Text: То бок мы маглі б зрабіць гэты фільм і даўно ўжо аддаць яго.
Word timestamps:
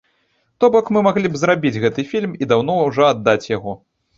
То 0.63 0.69
бок 0.75 0.89
мы 0.95 1.03
маглі 1.09 1.31
б 1.35 1.41
зрабіць 1.41 1.81
гэты 1.85 2.07
фільм 2.15 2.35
і 2.45 2.51
даўно 2.53 2.81
ўжо 2.89 3.07
аддаць 3.13 3.49
яго. 3.57 3.79